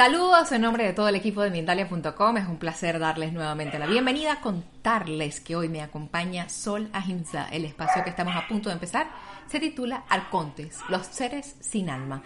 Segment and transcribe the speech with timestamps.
[0.00, 2.36] Saludos en nombre de todo el equipo de Mindalia.com.
[2.38, 7.46] Es un placer darles nuevamente la bienvenida, contarles que hoy me acompaña Sol Ahimsa.
[7.52, 9.10] El espacio que estamos a punto de empezar
[9.46, 12.22] se titula Arcontes, los seres sin alma.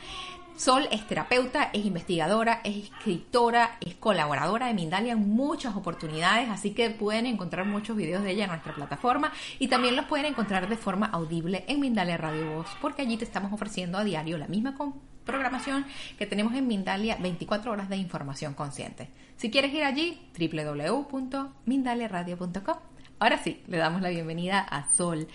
[0.57, 6.75] Sol es terapeuta, es investigadora, es escritora, es colaboradora de Mindalia en muchas oportunidades, así
[6.75, 10.69] que pueden encontrar muchos videos de ella en nuestra plataforma y también los pueden encontrar
[10.69, 14.47] de forma audible en Mindalia Radio Voz, porque allí te estamos ofreciendo a diario la
[14.47, 14.77] misma
[15.25, 15.87] programación
[16.19, 19.09] que tenemos en Mindalia 24 horas de información consciente.
[19.37, 22.77] Si quieres ir allí, www.mindaliaradio.com.
[23.19, 25.27] Ahora sí, le damos la bienvenida a Sol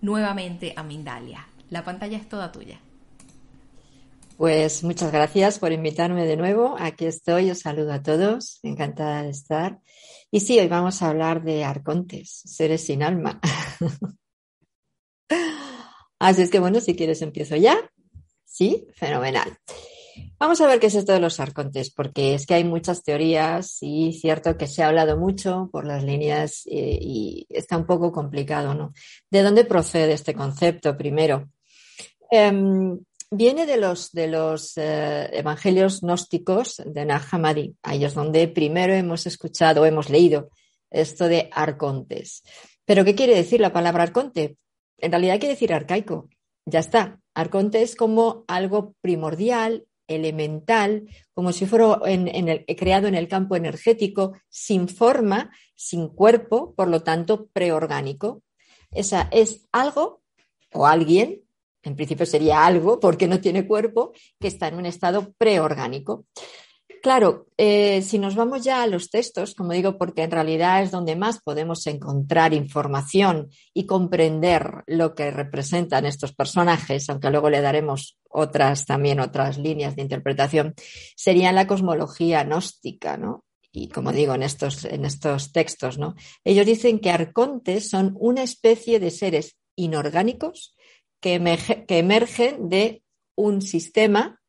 [0.00, 1.46] nuevamente a Mindalia.
[1.70, 2.80] La pantalla es toda tuya.
[4.36, 6.76] Pues muchas gracias por invitarme de nuevo.
[6.78, 9.80] Aquí estoy, os saludo a todos, encantada de estar.
[10.30, 13.40] Y sí, hoy vamos a hablar de arcontes, seres sin alma.
[16.18, 17.76] Así es que bueno, si quieres empiezo ya.
[18.56, 19.58] Sí, fenomenal.
[20.38, 23.76] Vamos a ver qué es esto de los arcontes, porque es que hay muchas teorías
[23.82, 28.12] y cierto que se ha hablado mucho por las líneas eh, y está un poco
[28.12, 28.94] complicado, ¿no?
[29.30, 31.50] ¿De dónde procede este concepto primero?
[32.30, 32.98] Em,
[33.30, 38.94] viene de los, de los eh, evangelios gnósticos de Nag Hammadi, ahí es donde primero
[38.94, 40.48] hemos escuchado hemos leído
[40.90, 42.42] esto de arcontes.
[42.86, 44.56] ¿Pero qué quiere decir la palabra arconte?
[44.96, 46.30] En realidad quiere decir arcaico.
[46.66, 47.20] Ya está.
[47.34, 52.00] Arconte es como algo primordial, elemental, como si fuera
[52.76, 58.42] creado en el campo energético, sin forma, sin cuerpo, por lo tanto, preorgánico.
[58.90, 60.22] Esa es algo
[60.72, 61.46] o alguien
[61.86, 66.26] en principio sería algo, porque no tiene cuerpo, que está en un estado preorgánico.
[67.02, 70.90] Claro, eh, si nos vamos ya a los textos, como digo, porque en realidad es
[70.90, 77.60] donde más podemos encontrar información y comprender lo que representan estos personajes, aunque luego le
[77.60, 80.74] daremos otras también otras líneas de interpretación,
[81.16, 83.44] sería la cosmología gnóstica, ¿no?
[83.72, 86.14] Y como digo en estos, en estos textos, ¿no?
[86.44, 90.74] Ellos dicen que arcontes son una especie de seres inorgánicos
[91.20, 91.34] que,
[91.88, 93.02] emergen de
[93.34, 94.40] un sistema,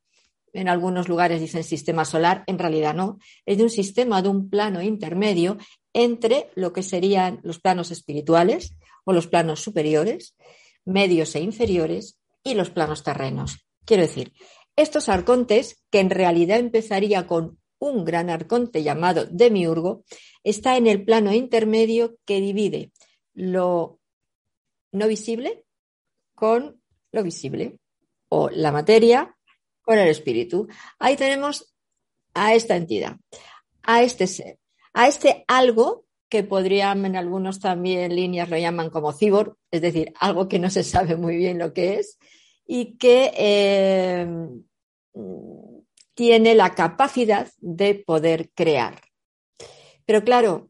[0.52, 4.50] en algunos lugares dicen sistema solar, en realidad no, es de un sistema, de un
[4.50, 5.58] plano intermedio
[5.92, 10.36] entre lo que serían los planos espirituales o los planos superiores,
[10.84, 13.66] medios e inferiores y los planos terrenos.
[13.84, 14.32] Quiero decir,
[14.76, 20.04] estos arcontes, que en realidad empezaría con un gran arconte llamado demiurgo,
[20.44, 22.92] está en el plano intermedio que divide
[23.34, 23.98] lo
[24.92, 25.64] no visible
[26.34, 26.80] con
[27.12, 27.78] lo visible
[28.28, 29.37] o la materia
[29.88, 30.68] con el espíritu.
[30.98, 31.72] Ahí tenemos
[32.34, 33.16] a esta entidad,
[33.82, 34.58] a este ser,
[34.92, 40.12] a este algo que podrían en algunos también líneas lo llaman como cibor, es decir,
[40.20, 42.18] algo que no se sabe muy bien lo que es
[42.66, 44.28] y que eh,
[46.12, 49.00] tiene la capacidad de poder crear.
[50.04, 50.68] Pero claro,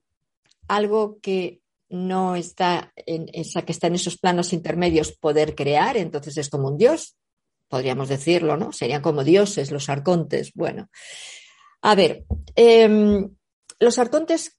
[0.69, 6.49] algo que no está en que está en esos planos intermedios poder crear, entonces es
[6.49, 7.17] como un dios,
[7.69, 8.73] podríamos decirlo, ¿no?
[8.73, 10.53] Serían como dioses los arcontes.
[10.55, 10.89] Bueno,
[11.83, 12.25] a ver,
[12.57, 13.31] em,
[13.79, 14.59] los arcontes,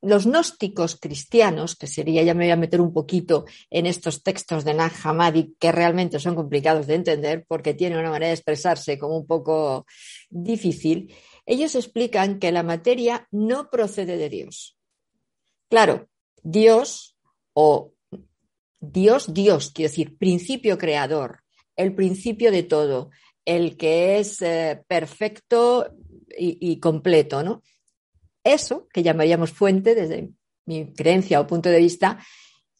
[0.00, 4.64] los gnósticos cristianos, que sería, ya me voy a meter un poquito en estos textos
[4.64, 8.98] de Nag Hammadi, que realmente son complicados de entender porque tienen una manera de expresarse
[8.98, 9.86] como un poco
[10.30, 11.14] difícil,
[11.46, 14.76] ellos explican que la materia no procede de Dios.
[15.68, 16.08] Claro,
[16.42, 17.16] Dios
[17.52, 17.92] o
[18.80, 21.43] Dios, Dios, quiero decir, principio creador,
[21.76, 23.10] el principio de todo,
[23.44, 25.94] el que es eh, perfecto
[26.36, 27.62] y, completo, ¿no?
[28.42, 30.30] Eso, que llamaríamos fuente desde
[30.66, 32.18] mi creencia o punto de vista,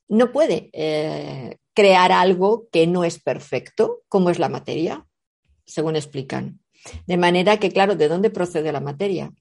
[0.09, 5.06] no puede eh, crear algo que no es perfecto, como es la materia,
[5.65, 6.60] según explican.
[7.07, 9.33] De manera que, claro, ¿de dónde procede la materia?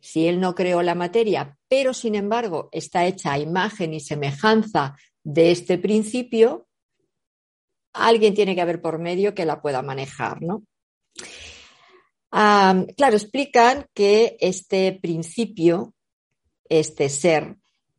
[0.00, 4.96] Si él no creó la materia, pero sin embargo está hecha a imagen y semejanza
[5.22, 6.68] de este principio,
[7.92, 10.64] alguien tiene que haber por medio que la pueda manejar, ¿no?
[12.30, 15.94] claro, explican que este principio,
[16.68, 17.56] este ser,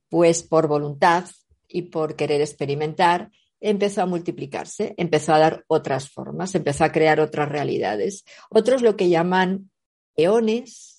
[0.07, 1.25] pues por voluntad
[1.67, 3.29] y por querer experimentar,
[3.59, 8.23] empezó a multiplicarse, empezó a dar otras formas, empezó a crear otras realidades.
[8.49, 9.69] Otros lo que llaman
[10.15, 10.91] eones,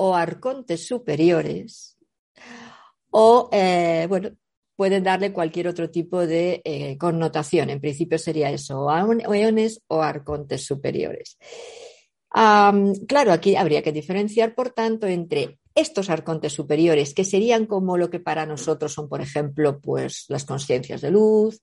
[0.00, 1.98] o arcontes superiores
[3.10, 4.30] o, eh, bueno,
[4.78, 7.68] pueden darle cualquier otro tipo de eh, connotación.
[7.68, 11.36] En principio sería eso, o eones o arcontes superiores.
[12.30, 18.08] claro, aquí habría que diferenciar, por tanto, entre estos arcontes superiores, que serían como lo
[18.08, 21.60] que para nosotros son, por ejemplo, pues las conciencias de luz,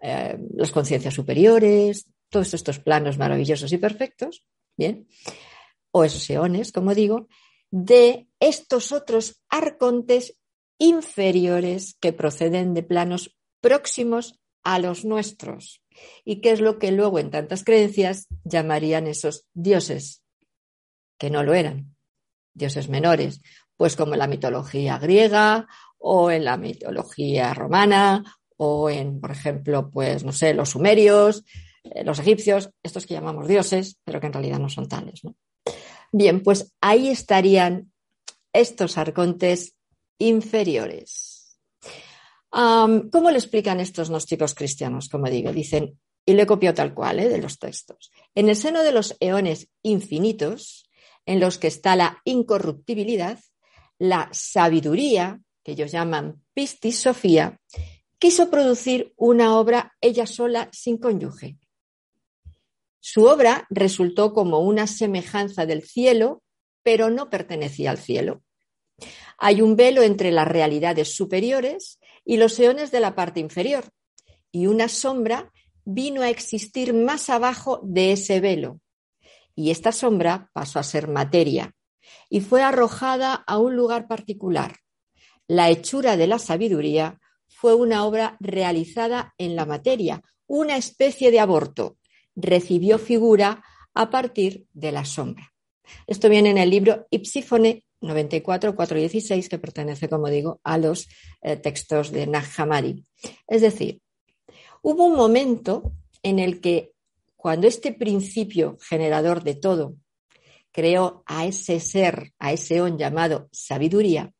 [0.00, 4.46] eh, las conciencias superiores, todos estos planos maravillosos y perfectos,
[4.78, 5.06] bien,
[5.90, 7.28] o esos eones, como digo,
[7.70, 10.38] de estos otros arcontes
[10.80, 15.82] inferiores que proceden de planos próximos a los nuestros.
[16.24, 20.22] ¿Y qué es lo que luego en tantas creencias llamarían esos dioses?
[21.18, 21.94] Que no lo eran,
[22.54, 23.42] dioses menores,
[23.76, 25.68] pues como en la mitología griega
[25.98, 28.24] o en la mitología romana
[28.56, 31.44] o en, por ejemplo, pues no sé, los sumerios,
[31.84, 35.20] eh, los egipcios, estos que llamamos dioses, pero que en realidad no son tales.
[36.10, 37.92] Bien, pues ahí estarían
[38.52, 39.76] estos arcontes
[40.20, 41.58] inferiores.
[42.50, 45.08] ¿Cómo le explican estos gnósticos cristianos?
[45.08, 47.28] Como digo, dicen, y le copio tal cual ¿eh?
[47.28, 48.12] de los textos.
[48.34, 50.88] En el seno de los eones infinitos,
[51.26, 53.38] en los que está la incorruptibilidad,
[53.98, 57.60] la sabiduría, que ellos llaman pistisofía,
[58.18, 61.58] quiso producir una obra ella sola sin cónyuge.
[63.00, 66.42] Su obra resultó como una semejanza del cielo,
[66.82, 68.42] pero no pertenecía al cielo.
[69.38, 73.84] Hay un velo entre las realidades superiores y los eones de la parte inferior,
[74.52, 75.52] y una sombra
[75.84, 78.80] vino a existir más abajo de ese velo.
[79.54, 81.74] Y esta sombra pasó a ser materia
[82.28, 84.76] y fue arrojada a un lugar particular.
[85.46, 91.40] La hechura de la sabiduría fue una obra realizada en la materia, una especie de
[91.40, 91.98] aborto.
[92.36, 93.62] Recibió figura
[93.92, 95.52] a partir de la sombra.
[96.06, 101.08] Esto viene en el libro Ipsífone 94-416, que pertenece, como digo, a los
[101.42, 103.04] eh, textos de Nag Hammadi.
[103.46, 104.00] Es decir,
[104.82, 105.92] hubo un momento
[106.22, 106.92] en el que,
[107.36, 109.96] cuando este principio generador de todo
[110.72, 114.32] creó a ese ser, a ese on llamado sabiduría,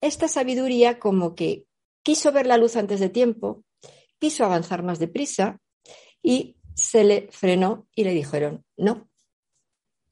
[0.00, 1.64] esta sabiduría como que
[2.02, 3.64] quiso ver la luz antes de tiempo,
[4.18, 5.60] quiso avanzar más deprisa
[6.22, 9.08] y se le frenó y le dijeron, no,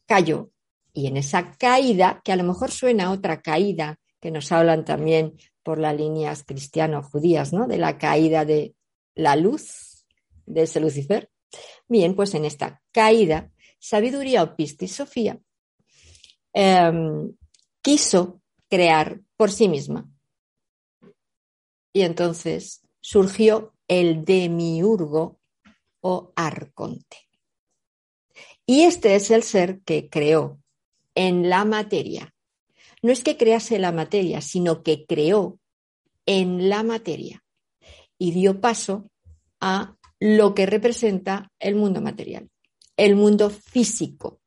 [0.06, 0.50] cayó.
[0.94, 5.36] Y en esa caída, que a lo mejor suena otra caída, que nos hablan también
[5.62, 7.66] por las líneas cristiano-judías, ¿no?
[7.66, 8.74] De la caída de
[9.14, 10.06] la luz
[10.46, 11.30] de ese Lucifer.
[11.88, 14.56] Bien, pues en esta caída, sabiduría o
[14.86, 15.38] Sofía
[16.52, 17.34] em,
[17.82, 20.08] quiso crear por sí misma
[21.92, 25.38] y entonces surgió el demiurgo
[26.00, 27.18] o arconte.
[28.66, 30.60] Y este es el ser que creó
[31.14, 32.34] en la materia.
[33.02, 35.58] No es que crease la materia, sino que creó
[36.26, 37.44] en la materia
[38.18, 39.10] y dio paso
[39.60, 42.48] a lo que representa el mundo material,
[42.96, 44.40] el mundo físico.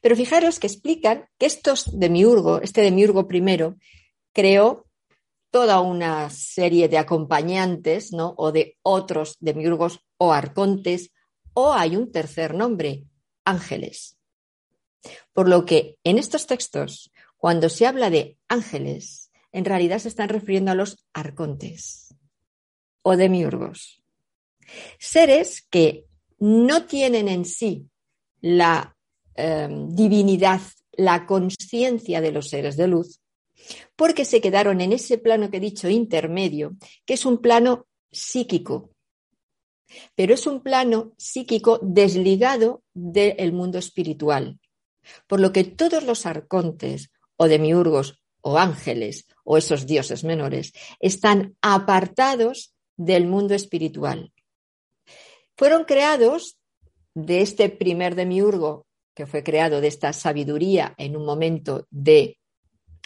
[0.00, 3.76] Pero fijaros que explican que estos demiurgo, este demiurgo primero,
[4.34, 4.86] creó
[5.50, 8.34] toda una serie de acompañantes, ¿no?
[8.36, 11.12] O de otros demiurgos o arcontes,
[11.54, 13.04] o hay un tercer nombre,
[13.44, 14.13] ángeles.
[15.32, 20.28] Por lo que en estos textos, cuando se habla de ángeles, en realidad se están
[20.28, 22.14] refiriendo a los arcontes
[23.02, 24.02] o demiurgos.
[24.98, 26.06] Seres que
[26.38, 27.88] no tienen en sí
[28.40, 28.96] la
[29.36, 30.60] eh, divinidad,
[30.92, 33.20] la conciencia de los seres de luz,
[33.96, 38.90] porque se quedaron en ese plano que he dicho intermedio, que es un plano psíquico,
[40.14, 44.58] pero es un plano psíquico desligado del mundo espiritual.
[45.26, 51.56] Por lo que todos los arcontes o demiurgos o ángeles o esos dioses menores están
[51.62, 54.32] apartados del mundo espiritual.
[55.56, 56.58] Fueron creados
[57.14, 62.38] de este primer demiurgo que fue creado de esta sabiduría en un momento de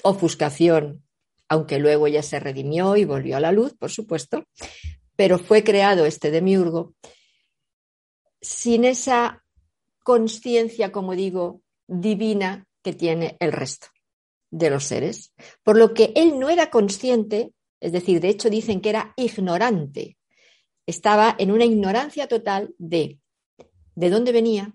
[0.02, 1.05] ofuscación,
[1.49, 4.45] aunque luego ya se redimió y volvió a la luz, por supuesto,
[5.17, 6.95] pero fue creado este demiurgo
[8.40, 9.45] sin esa
[10.02, 13.88] conciencia, como digo, divina que tiene el resto
[14.50, 15.35] de los seres.
[15.64, 20.16] Por lo que él no era consciente, es decir, de hecho dicen que era ignorante,
[20.87, 23.18] estaba en una ignorancia total de
[23.99, 24.73] de dónde venía,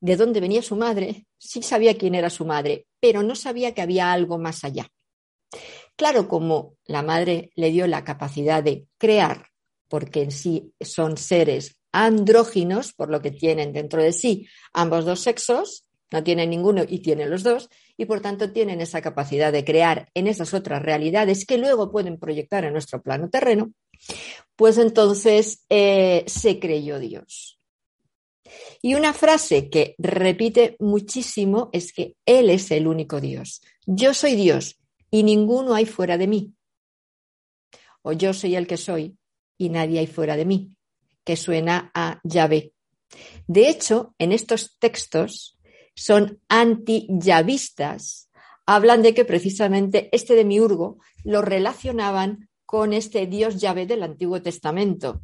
[0.00, 3.82] de dónde venía su madre, sí sabía quién era su madre, pero no sabía que
[3.82, 4.88] había algo más allá.
[5.94, 9.50] Claro, como la madre le dio la capacidad de crear,
[9.90, 15.20] porque en sí son seres andróginos, por lo que tienen dentro de sí ambos dos
[15.20, 19.64] sexos, no tienen ninguno y tienen los dos, y por tanto tienen esa capacidad de
[19.64, 23.72] crear en esas otras realidades que luego pueden proyectar en nuestro plano terreno,
[24.56, 27.58] pues entonces eh, se creyó Dios.
[28.82, 33.62] Y una frase que repite muchísimo es que Él es el único Dios.
[33.86, 34.78] Yo soy Dios
[35.10, 36.54] y ninguno hay fuera de mí.
[38.02, 39.16] O yo soy el que soy
[39.56, 40.76] y nadie hay fuera de mí,
[41.24, 42.72] que suena a llave
[43.46, 45.58] De hecho, en estos textos
[45.94, 48.30] son anti-yavistas.
[48.66, 55.20] Hablan de que precisamente este demiurgo lo relacionaban con este Dios llave del Antiguo Testamento,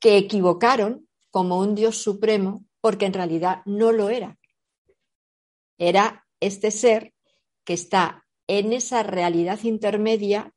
[0.00, 4.38] que equivocaron como un Dios supremo porque en realidad no lo era.
[5.76, 7.14] Era este ser
[7.64, 10.52] que está en esa realidad intermedia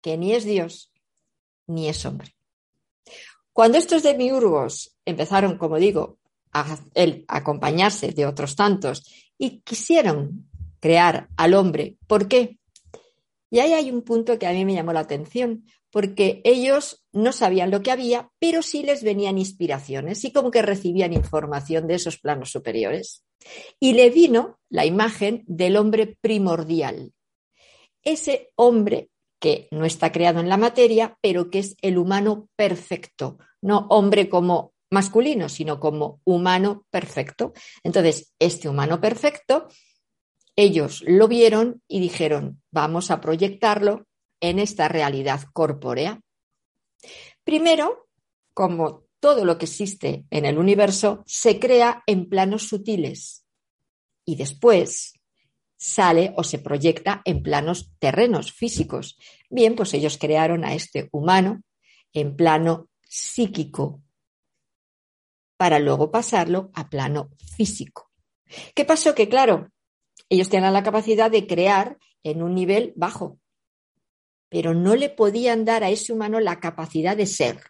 [0.00, 0.92] que ni es Dios
[1.66, 2.35] ni es hombre.
[3.56, 6.18] Cuando estos demiurgos empezaron, como digo,
[6.52, 6.78] a
[7.26, 10.46] acompañarse de otros tantos y quisieron
[10.78, 12.58] crear al hombre, ¿por qué?
[13.48, 17.32] Y ahí hay un punto que a mí me llamó la atención, porque ellos no
[17.32, 21.94] sabían lo que había, pero sí les venían inspiraciones y como que recibían información de
[21.94, 23.24] esos planos superiores.
[23.80, 27.14] Y le vino la imagen del hombre primordial,
[28.02, 33.38] ese hombre que no está creado en la materia, pero que es el humano perfecto,
[33.60, 37.52] no hombre como masculino, sino como humano perfecto.
[37.82, 39.68] Entonces, este humano perfecto,
[40.54, 44.06] ellos lo vieron y dijeron, vamos a proyectarlo
[44.40, 46.20] en esta realidad corpórea.
[47.44, 48.08] Primero,
[48.54, 53.44] como todo lo que existe en el universo, se crea en planos sutiles
[54.24, 55.15] y después
[55.76, 59.18] sale o se proyecta en planos terrenos físicos.
[59.50, 61.62] Bien, pues ellos crearon a este humano
[62.12, 64.02] en plano psíquico
[65.56, 68.10] para luego pasarlo a plano físico.
[68.74, 69.14] ¿Qué pasó?
[69.14, 69.70] Que claro,
[70.28, 73.38] ellos tenían la capacidad de crear en un nivel bajo,
[74.48, 77.60] pero no le podían dar a ese humano la capacidad de ser.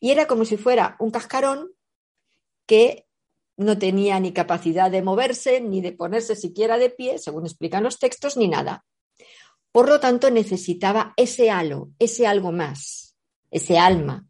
[0.00, 1.72] Y era como si fuera un cascarón
[2.66, 3.07] que
[3.58, 7.98] no tenía ni capacidad de moverse, ni de ponerse siquiera de pie, según explican los
[7.98, 8.84] textos, ni nada.
[9.72, 13.16] Por lo tanto, necesitaba ese halo, ese algo más,
[13.50, 14.26] ese alma,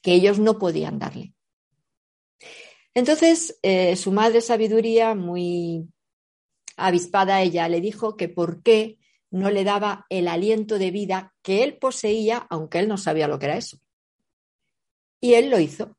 [0.00, 1.34] que ellos no podían darle.
[2.94, 5.86] Entonces, eh, su madre sabiduría, muy
[6.78, 8.98] avispada ella, le dijo que por qué
[9.30, 13.38] no le daba el aliento de vida que él poseía, aunque él no sabía lo
[13.38, 13.76] que era eso.
[15.20, 15.98] Y él lo hizo.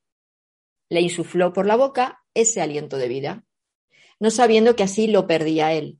[0.90, 3.44] Le insufló por la boca ese aliento de vida,
[4.20, 6.00] no sabiendo que así lo perdía él.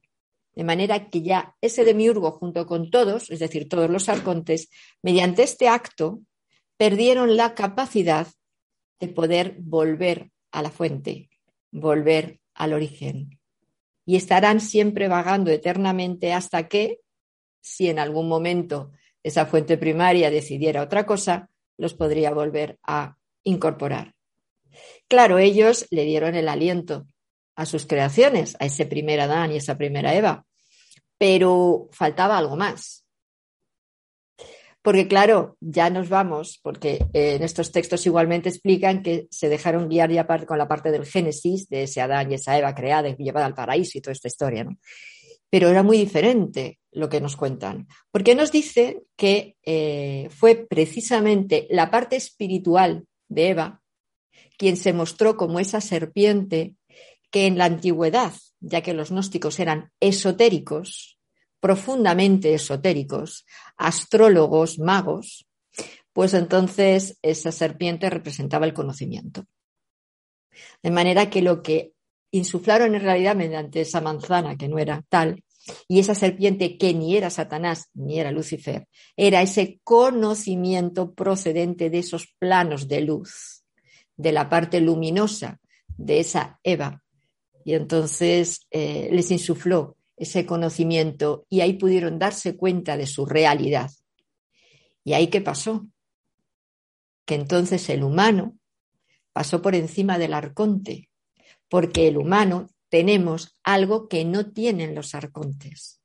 [0.56, 4.70] De manera que ya ese demiurgo junto con todos, es decir, todos los arcontes,
[5.02, 6.22] mediante este acto,
[6.78, 8.28] perdieron la capacidad
[9.00, 11.30] de poder volver a la fuente,
[11.72, 13.40] volver al origen.
[14.06, 17.00] Y estarán siempre vagando eternamente hasta que,
[17.62, 18.92] si en algún momento
[19.24, 24.14] esa fuente primaria decidiera otra cosa, los podría volver a incorporar.
[25.08, 27.06] Claro, ellos le dieron el aliento
[27.56, 30.46] a sus creaciones, a ese primer Adán y esa primera Eva,
[31.18, 33.04] pero faltaba algo más.
[34.84, 40.12] Porque claro, ya nos vamos, porque en estos textos igualmente explican que se dejaron guiar
[40.12, 43.46] ya con la parte del Génesis, de ese Adán y esa Eva creada y llevada
[43.46, 44.78] al paraíso y toda esta historia, ¿no?
[45.50, 51.66] Pero era muy diferente lo que nos cuentan, porque nos dicen que eh, fue precisamente
[51.70, 53.83] la parte espiritual de Eva
[54.58, 56.76] quien se mostró como esa serpiente
[57.32, 61.20] que en la antigüedad, ya que los gnósticos eran esotéricos,
[61.60, 63.46] profundamente esotéricos,
[63.78, 65.48] astrólogos, magos,
[66.12, 69.46] pues entonces esa serpiente representaba el conocimiento.
[70.84, 71.94] De manera que lo que
[72.32, 75.44] insuflaron en realidad mediante esa manzana, que no era tal,
[75.88, 82.00] y esa serpiente que ni era Satanás ni era Lucifer, era ese conocimiento procedente de
[82.00, 83.63] esos planos de luz
[84.18, 85.60] de la parte luminosa
[85.98, 87.04] de esa Eva.
[87.66, 93.92] Y entonces eh, les insufló ese conocimiento y ahí pudieron darse cuenta de su realidad.
[95.04, 95.88] ¿Y ahí qué pasó?
[97.26, 98.58] Que entonces el humano
[99.34, 101.10] pasó por encima del arconte,
[101.68, 106.02] porque el humano tenemos algo que no tienen los arcontes,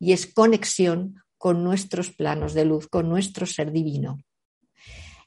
[0.00, 4.18] y es conexión con nuestros planos de luz, con nuestro ser divino.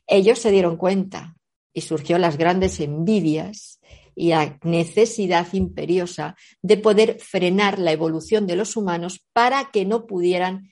[0.07, 1.35] Ellos se dieron cuenta
[1.75, 3.81] y surgió las grandes envidias
[4.15, 10.07] y la necesidad imperiosa de poder frenar la evolución de los humanos para que no
[10.07, 10.71] pudieran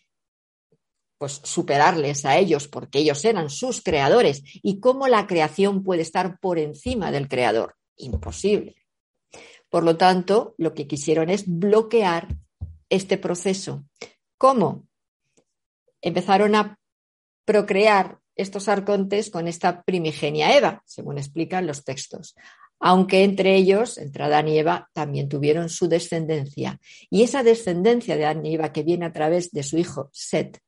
[1.18, 4.44] pues superarles a ellos porque ellos eran sus creadores.
[4.64, 8.76] Y cómo la creación puede estar por encima del creador imposible.
[9.70, 12.30] Por lo tanto lo que quisieron es bloquear
[12.90, 13.84] este proceso.
[14.38, 14.88] Cómo
[16.02, 16.80] empezaron a
[17.44, 22.36] procrear estos arcontes con esta primigenia Eva, según explican los textos.
[22.80, 26.80] Aunque entre ellos, entre Adán y Eva, también tuvieron su descendencia.
[27.10, 30.60] Y esa descendencia de Adán y Eva que viene a través de su hijo Set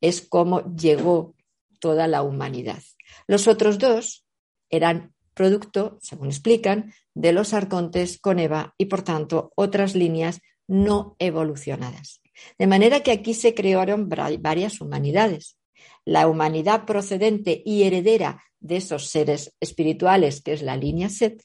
[0.00, 1.34] es como llegó
[1.78, 2.82] toda la humanidad.
[3.26, 4.24] Los otros dos
[4.70, 11.16] eran producto, según explican, de los arcontes con Eva y, por tanto, otras líneas no
[11.18, 12.22] evolucionadas.
[12.58, 15.58] De manera que aquí se crearon varias humanidades.
[16.04, 21.44] La humanidad procedente y heredera de esos seres espirituales, que es la línea Set,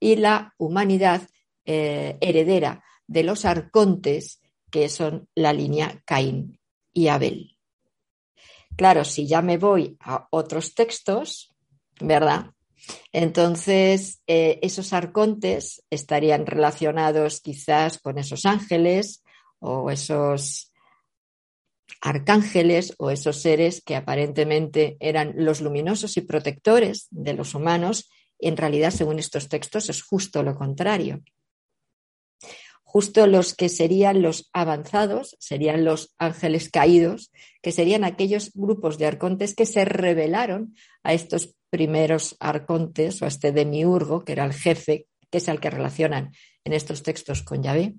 [0.00, 1.22] y la humanidad
[1.64, 6.60] eh, heredera de los arcontes, que son la línea Caín
[6.92, 7.56] y Abel.
[8.76, 11.54] Claro, si ya me voy a otros textos,
[12.00, 12.50] ¿verdad?
[13.12, 19.22] Entonces, eh, esos arcontes estarían relacionados quizás con esos ángeles
[19.60, 20.72] o esos
[22.00, 28.10] arcángeles o esos seres que aparentemente eran los luminosos y protectores de los humanos.
[28.38, 31.22] En realidad, según estos textos, es justo lo contrario.
[32.82, 39.06] Justo los que serían los avanzados serían los ángeles caídos, que serían aquellos grupos de
[39.06, 44.52] arcontes que se rebelaron a estos primeros arcontes o a este demiurgo, que era el
[44.52, 46.30] jefe, que es al que relacionan
[46.62, 47.94] en estos textos con Yahvé.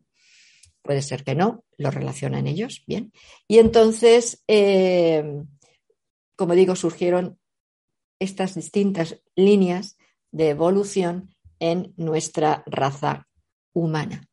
[0.85, 3.11] Puede ser que no, lo relacionan ellos, bien.
[3.47, 5.41] Y entonces, eh,
[6.35, 7.39] como digo, surgieron
[8.19, 9.97] estas distintas líneas
[10.31, 13.27] de evolución en nuestra raza
[13.73, 14.27] humana.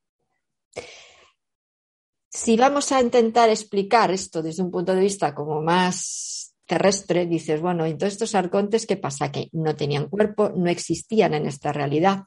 [2.28, 7.62] Si vamos a intentar explicar esto desde un punto de vista como más terrestre, dices,
[7.62, 9.32] bueno, entonces estos arcontes, ¿qué pasa?
[9.32, 12.24] Que no tenían cuerpo, no existían en esta realidad.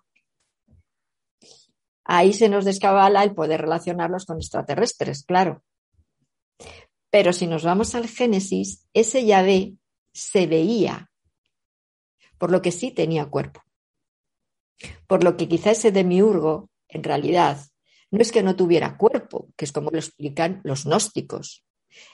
[2.05, 5.63] Ahí se nos descabala el poder relacionarlos con extraterrestres, claro.
[7.09, 9.73] Pero si nos vamos al Génesis, ese Yahvé
[10.13, 11.09] se veía,
[12.37, 13.61] por lo que sí tenía cuerpo.
[15.07, 17.65] Por lo que quizá ese demiurgo, en realidad,
[18.11, 21.65] no es que no tuviera cuerpo, que es como lo explican los gnósticos,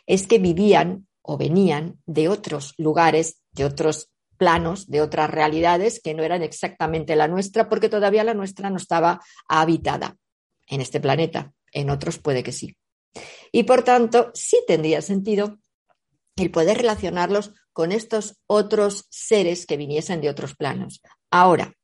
[0.06, 4.11] es que vivían o venían de otros lugares, de otros
[4.42, 8.78] planos, de otras realidades que no eran exactamente la nuestra, porque todavía la nuestra no
[8.78, 10.18] estaba habitada
[10.66, 11.54] en este planeta.
[11.72, 12.76] En otros puede que sí.
[13.52, 15.60] Y por tanto, sí tendría sentido
[16.38, 21.04] el poder relacionarlos con estos otros seres que viniesen de otros planos.
[21.30, 21.76] Ahora,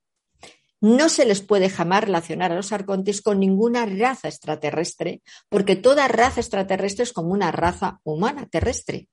[0.82, 6.08] no se les puede jamás relacionar a los arcontes con ninguna raza extraterrestre, porque toda
[6.08, 9.10] raza extraterrestre es como una raza humana terrestre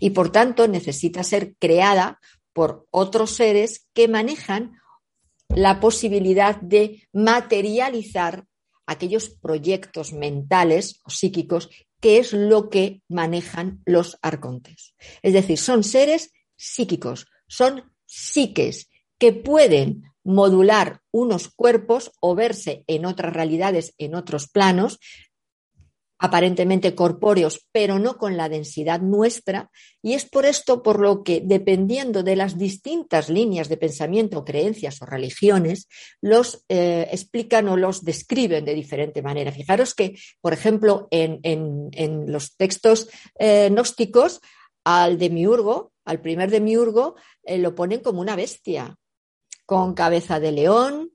[0.00, 2.20] y por tanto necesita ser creada
[2.52, 4.78] por otros seres que manejan
[5.48, 8.46] la posibilidad de materializar
[8.86, 14.94] aquellos proyectos mentales o psíquicos que es lo que manejan los arcontes.
[15.22, 23.06] Es decir, son seres psíquicos, son psiques que pueden modular unos cuerpos o verse en
[23.06, 24.98] otras realidades, en otros planos,
[26.18, 29.70] aparentemente corpóreos, pero no con la densidad nuestra,
[30.02, 35.02] y es por esto por lo que, dependiendo de las distintas líneas de pensamiento, creencias
[35.02, 35.88] o religiones,
[36.20, 39.52] los eh, explican o los describen de diferente manera.
[39.52, 41.40] Fijaros que, por ejemplo, en,
[42.26, 44.40] los textos eh, gnósticos,
[44.84, 48.96] al demiurgo, al primer demiurgo, eh, lo ponen como una bestia,
[49.66, 51.10] con cabeza de león,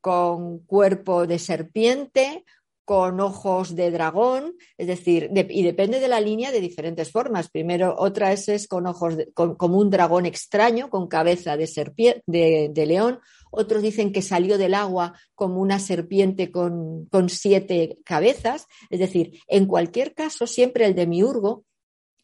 [0.00, 2.44] con cuerpo de serpiente,
[2.84, 7.48] con ojos de dragón, es decir, y depende de la línea de diferentes formas.
[7.48, 13.20] Primero, otra es, con ojos como un dragón extraño, con cabeza de, serpiente, de, león.
[13.50, 18.66] Otros dicen que salió del agua como una serpiente con, con siete cabezas.
[18.90, 21.64] Es decir, en cualquier caso, siempre el demiurgo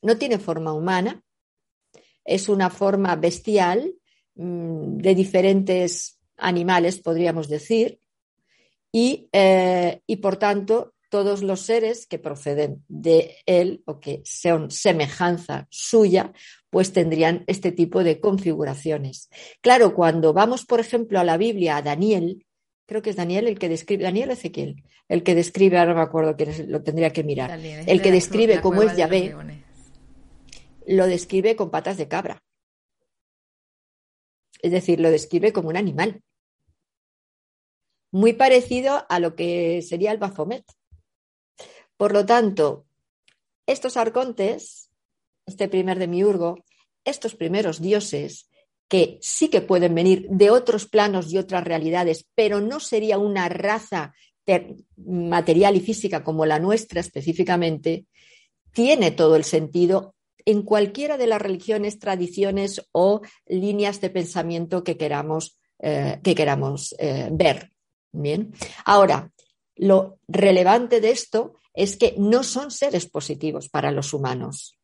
[0.02, 1.22] no tiene forma humana,
[2.24, 3.94] es una forma bestial
[4.34, 7.98] mm, de diferentes animales, podríamos decir,
[8.92, 15.66] eh, y, por tanto todos los seres que proceden de él o que son semejanza
[15.68, 16.32] suya,
[16.70, 19.28] pues tendrían este tipo de configuraciones.
[19.60, 22.46] Claro, cuando vamos, por ejemplo, a la Biblia, a Daniel,
[22.86, 26.04] creo que es Daniel el que describe, Daniel Ezequiel, el que describe, ahora no me
[26.04, 29.34] acuerdo quién lo tendría que mirar, el que describe cómo es Yahvé,
[30.86, 32.40] lo describe con patas de cabra.
[34.62, 36.22] Es decir, lo describe como un animal
[38.10, 40.64] muy parecido a lo que sería el Baphomet.
[41.96, 42.86] Por lo tanto,
[43.66, 44.90] estos arcontes,
[45.46, 46.64] este primer demiurgo,
[47.04, 48.48] estos primeros dioses,
[48.88, 53.48] que sí que pueden venir de otros planos y otras realidades, pero no sería una
[53.48, 54.12] raza
[54.96, 58.06] material y física como la nuestra específicamente,
[58.72, 64.96] tiene todo el sentido en cualquiera de las religiones, tradiciones o líneas de pensamiento que
[64.96, 67.70] queramos, eh, que queramos eh, ver.
[68.12, 68.52] Bien.
[68.84, 69.30] Ahora,
[69.76, 74.78] lo relevante de esto es que no son seres positivos para los humanos.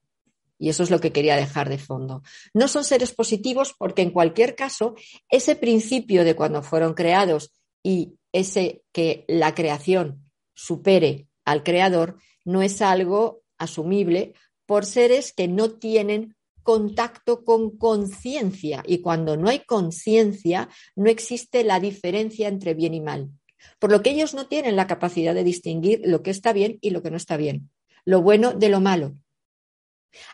[0.59, 2.23] Y eso es lo que quería dejar de fondo.
[2.55, 4.95] No son seres positivos porque en cualquier caso,
[5.29, 12.63] ese principio de cuando fueron creados y ese que la creación supere al creador no
[12.63, 14.35] es algo asumible
[14.65, 16.36] por seres que no tienen
[16.67, 23.01] contacto con conciencia y cuando no hay conciencia no existe la diferencia entre bien y
[23.01, 23.31] mal.
[23.79, 26.91] Por lo que ellos no tienen la capacidad de distinguir lo que está bien y
[26.91, 27.71] lo que no está bien,
[28.05, 29.15] lo bueno de lo malo.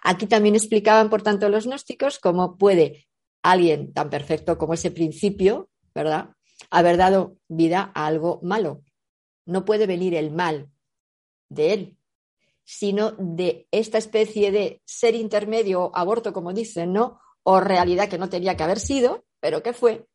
[0.02, 3.06] Aquí también explicaban, por tanto, los gnósticos cómo puede
[3.42, 6.30] alguien tan perfecto como ese principio, ¿verdad?,
[6.70, 8.82] haber dado vida a algo malo.
[9.44, 10.70] No puede venir el mal
[11.50, 11.98] de él,
[12.74, 17.20] sino de esta especie de ser intermedio, aborto, como dicen, ¿no?
[17.42, 20.08] O realidad que no tenía que haber sido, pero que fue,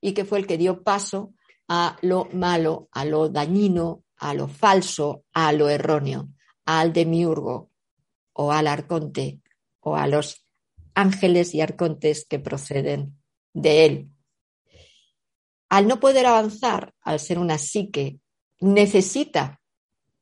[0.00, 1.34] y que fue el que dio paso
[1.66, 6.28] a lo malo, a lo dañino, a lo falso, a lo erróneo,
[6.64, 7.72] al demiurgo
[8.32, 9.40] o al arconte
[9.80, 10.46] o a los
[10.94, 13.18] ángeles y arcontes que proceden
[13.52, 14.08] de él.
[15.68, 18.20] Al no poder avanzar, al ser una psique,
[18.60, 19.60] necesita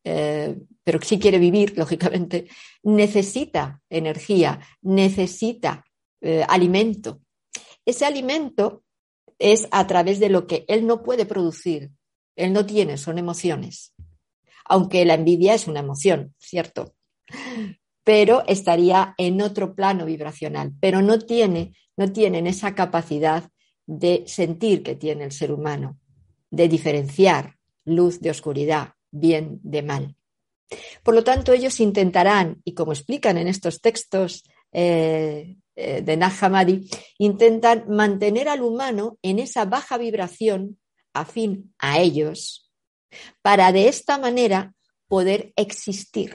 [0.04, 2.48] eh, pero si quiere vivir, lógicamente,
[2.82, 5.84] necesita energía, necesita
[6.20, 7.20] eh, alimento.
[7.84, 8.84] Ese alimento
[9.38, 11.90] es a través de lo que él no puede producir,
[12.36, 13.94] él no tiene, son emociones.
[14.64, 16.94] Aunque la envidia es una emoción, ¿cierto?
[18.04, 23.48] Pero estaría en otro plano vibracional, pero no tiene, no tienen esa capacidad
[23.86, 25.98] de sentir que tiene el ser humano,
[26.50, 30.16] de diferenciar luz de oscuridad, bien de mal.
[31.02, 36.32] Por lo tanto, ellos intentarán, y como explican en estos textos eh, eh, de Nag
[36.40, 40.78] Hammadi, intentan mantener al humano en esa baja vibración
[41.12, 42.70] afín a ellos,
[43.42, 44.74] para de esta manera
[45.06, 46.32] poder existir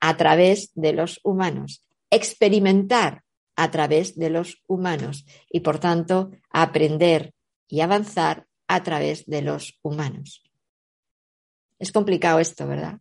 [0.00, 3.22] a través de los humanos, experimentar
[3.56, 7.32] a través de los humanos y, por tanto, aprender
[7.66, 10.45] y avanzar a través de los humanos.
[11.78, 13.00] Es complicado esto, ¿verdad?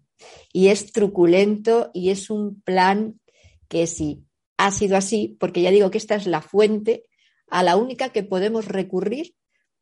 [0.51, 3.19] Y es truculento y es un plan
[3.67, 4.25] que sí
[4.57, 7.03] ha sido así, porque ya digo que esta es la fuente
[7.47, 9.35] a la única que podemos recurrir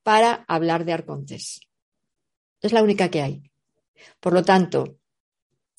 [0.04, 1.62] para hablar de arcontes.
[2.62, 3.44] Es la única que hay.
[4.20, 4.98] Por lo tanto,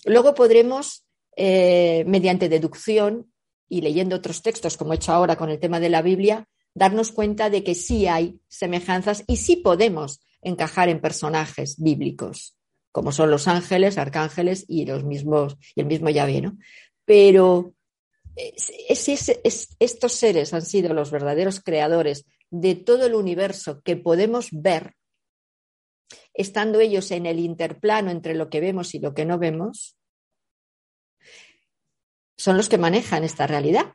[0.05, 1.05] luego podremos,
[1.37, 3.33] eh, mediante deducción
[3.68, 7.12] y leyendo otros textos, como he hecho ahora con el tema de la Biblia, darnos
[7.12, 12.57] cuenta de que sí hay semejanzas y sí podemos encajar en personajes bíblicos
[12.94, 16.57] como son los ángeles, arcángeles y los mismos, y el mismo Yahvé, ¿no?
[17.04, 17.74] Pero
[18.37, 24.94] estos seres han sido los verdaderos creadores de todo el universo que podemos ver,
[26.35, 29.96] estando ellos en el interplano entre lo que vemos y lo que no vemos,
[32.37, 33.94] son los que manejan esta realidad.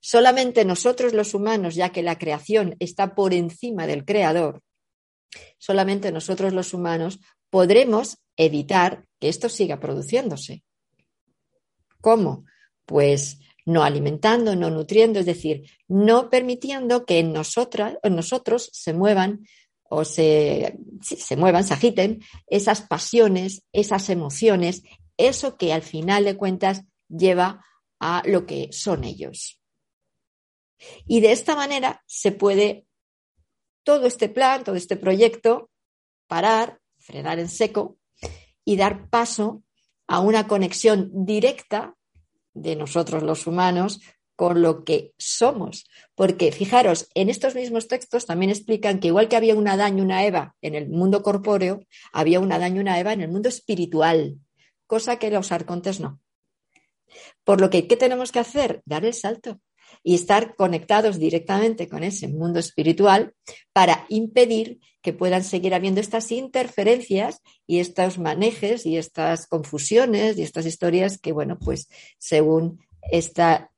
[0.00, 4.62] Solamente nosotros los humanos, ya que la creación está por encima del creador,
[5.58, 7.20] solamente nosotros los humanos
[7.50, 10.64] podremos evitar que esto siga produciéndose.
[12.00, 12.44] ¿Cómo?
[12.84, 18.92] Pues no alimentando, no nutriendo, es decir, no permitiendo que en, nosotras, en nosotros se
[18.92, 19.46] muevan
[19.84, 24.82] o se, se muevan, se agiten esas pasiones, esas emociones,
[25.16, 27.64] eso que al final de cuentas lleva
[28.00, 29.60] a lo que son ellos.
[31.06, 32.86] Y de esta manera se puede
[33.84, 35.70] todo este plan, todo este proyecto,
[36.26, 37.98] parar, frenar en seco
[38.64, 39.62] y dar paso
[40.06, 41.96] a una conexión directa
[42.54, 44.00] de nosotros los humanos
[44.36, 45.86] con lo que somos.
[46.14, 50.00] Porque fijaros, en estos mismos textos también explican que igual que había un Adán y
[50.00, 51.80] una Eva en el mundo corpóreo,
[52.12, 54.38] había un Adán y una Eva en el mundo espiritual,
[54.86, 56.20] cosa que los arcontes no.
[57.44, 58.82] Por lo que, ¿qué tenemos que hacer?
[58.86, 59.60] Dar el salto
[60.04, 63.34] y estar conectados directamente con ese mundo espiritual
[63.72, 70.42] para impedir que puedan seguir habiendo estas interferencias y estos manejes y estas confusiones y
[70.42, 71.88] estas historias que, bueno, pues
[72.18, 73.70] según esta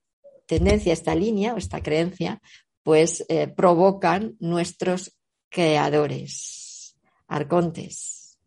[0.47, 2.43] tendencia, esta línea o esta creencia,
[2.83, 5.17] pues eh, provocan nuestros
[5.49, 6.97] creadores,
[7.29, 8.39] arcontes,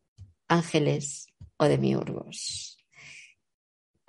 [0.48, 2.69] ángeles o demiurgos.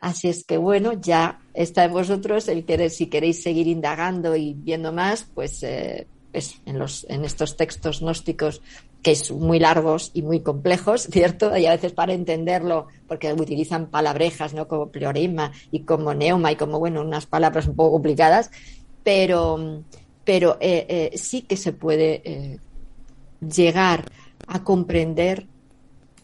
[0.00, 4.92] Así es que bueno, ya está en vosotros el si queréis seguir indagando y viendo
[4.92, 8.62] más, pues eh, en estos textos gnósticos
[9.02, 11.54] que son muy largos y muy complejos, ¿cierto?
[11.56, 14.68] Y a veces para entenderlo, porque utilizan palabrejas, ¿no?
[14.68, 18.50] Como pleorema y como neuma y como, bueno, unas palabras un poco complicadas,
[19.04, 19.82] pero,
[20.24, 22.58] pero eh, eh, sí que se puede
[23.40, 24.04] llegar
[24.46, 25.46] a comprender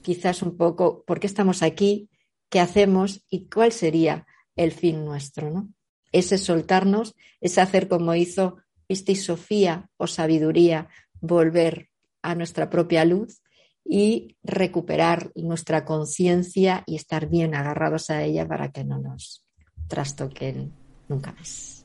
[0.03, 2.09] quizás un poco por qué estamos aquí,
[2.49, 5.69] qué hacemos y cuál sería el fin nuestro, ¿no?
[6.13, 10.89] Ese soltarnos, ese hacer como hizo y Sofía o sabiduría,
[11.21, 11.91] volver
[12.23, 13.43] a nuestra propia luz
[13.85, 19.45] y recuperar nuestra conciencia y estar bien agarrados a ella para que no nos
[19.89, 20.73] trastoquen
[21.09, 21.85] nunca más.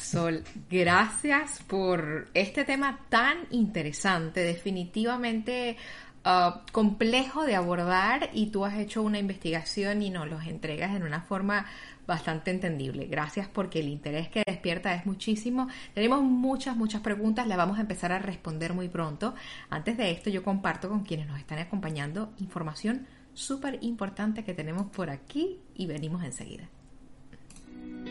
[0.00, 5.76] Sol, gracias por este tema tan interesante, definitivamente
[6.24, 11.02] uh, complejo de abordar y tú has hecho una investigación y nos los entregas en
[11.02, 11.66] una forma
[12.06, 13.06] bastante entendible.
[13.06, 15.68] Gracias porque el interés que despierta es muchísimo.
[15.94, 19.34] Tenemos muchas, muchas preguntas, las vamos a empezar a responder muy pronto.
[19.70, 24.86] Antes de esto, yo comparto con quienes nos están acompañando información súper importante que tenemos
[24.86, 26.68] por aquí y venimos enseguida.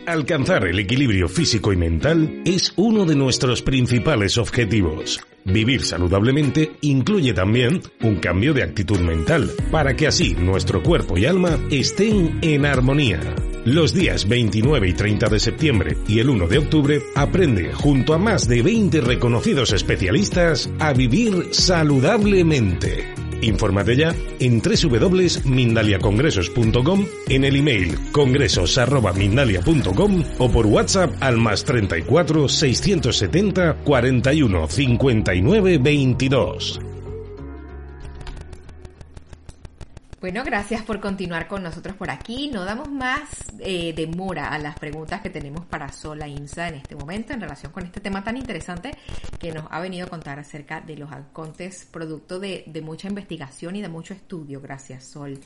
[0.05, 5.21] Alcanzar el equilibrio físico y mental es uno de nuestros principales objetivos.
[5.45, 11.25] Vivir saludablemente incluye también un cambio de actitud mental para que así nuestro cuerpo y
[11.25, 13.19] alma estén en armonía.
[13.65, 18.17] Los días 29 y 30 de septiembre y el 1 de octubre aprende junto a
[18.17, 23.22] más de 20 reconocidos especialistas a vivir saludablemente.
[23.43, 33.75] Infórmate ya en www.mindaliacongresos.com, en el email congresos.mindalia.com o por WhatsApp al más 34 670
[33.83, 36.92] 41 59 22.
[40.23, 42.47] Bueno, gracias por continuar con nosotros por aquí.
[42.47, 46.95] No damos más eh, demora a las preguntas que tenemos para Sola Insa en este
[46.95, 48.91] momento en relación con este tema tan interesante
[49.37, 53.81] que nos ha venido a contar acerca de los halcontes, producto de, mucha investigación y
[53.81, 54.61] de mucho estudio.
[54.61, 55.41] Gracias, Sol.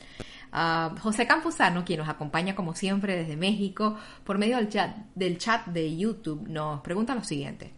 [0.52, 5.40] Ah, José Campuzano, quien nos acompaña como siempre desde México por medio del chat, del
[5.40, 7.74] chat de YouTube, nos pregunta lo siguiente.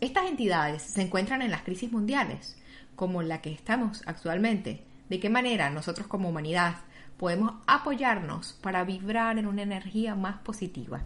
[0.00, 2.56] Estas entidades se encuentran en las crisis mundiales,
[2.96, 6.76] como la que estamos actualmente de qué manera nosotros como humanidad
[7.16, 11.04] podemos apoyarnos para vibrar en una energía más positiva.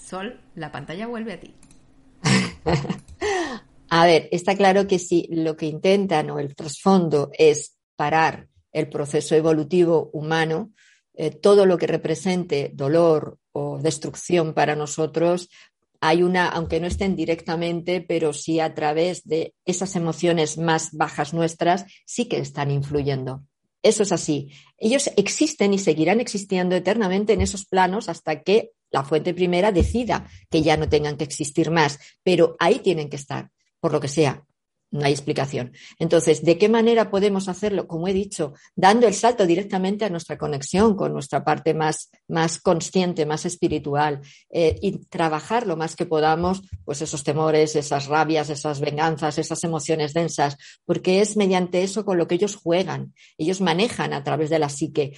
[0.00, 1.54] Sol, la pantalla vuelve a ti.
[3.88, 8.88] a ver, está claro que si lo que intentan o el trasfondo es parar el
[8.88, 10.72] proceso evolutivo humano,
[11.14, 15.50] eh, todo lo que represente dolor o destrucción para nosotros
[16.04, 21.32] hay una, aunque no estén directamente, pero sí a través de esas emociones más bajas
[21.32, 23.44] nuestras, sí que están influyendo.
[23.84, 24.50] Eso es así.
[24.78, 30.28] Ellos existen y seguirán existiendo eternamente en esos planos hasta que la fuente primera decida
[30.50, 34.08] que ya no tengan que existir más, pero ahí tienen que estar, por lo que
[34.08, 34.44] sea
[34.92, 35.72] no hay explicación.
[35.98, 37.88] Entonces, ¿de qué manera podemos hacerlo?
[37.88, 42.60] Como he dicho, dando el salto directamente a nuestra conexión con nuestra parte más, más
[42.60, 48.50] consciente, más espiritual eh, y trabajar lo más que podamos, pues esos temores, esas rabias,
[48.50, 53.14] esas venganzas, esas emociones densas, porque es mediante eso con lo que ellos juegan.
[53.38, 55.16] Ellos manejan a través de la psique.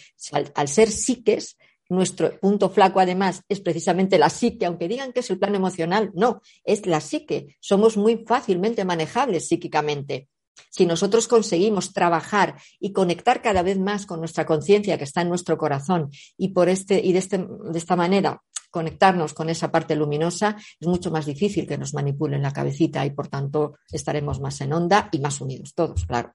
[0.55, 1.57] al ser psiques,
[1.89, 6.11] nuestro punto flaco, además, es precisamente la psique, aunque digan que es el plano emocional,
[6.15, 7.57] no, es la psique.
[7.61, 10.29] Somos muy fácilmente manejables psíquicamente.
[10.71, 15.29] Si nosotros conseguimos trabajar y conectar cada vez más con nuestra conciencia que está en
[15.29, 19.95] nuestro corazón y por este y de, este, de esta manera conectarnos con esa parte
[19.95, 24.61] luminosa, es mucho más difícil que nos manipulen la cabecita y por tanto estaremos más
[24.63, 26.35] en onda y más unidos todos, claro.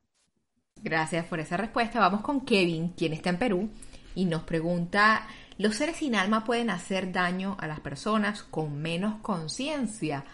[0.82, 2.00] Gracias por esa respuesta.
[2.00, 3.70] Vamos con Kevin, quien está en Perú
[4.16, 9.22] y nos pregunta, ¿los seres sin alma pueden hacer daño a las personas con menos
[9.22, 10.26] conciencia?